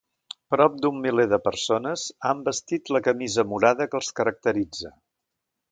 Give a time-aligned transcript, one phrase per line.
[0.53, 4.95] Prop d'un miler de persones han vestit la camisa morada que els caracteritza.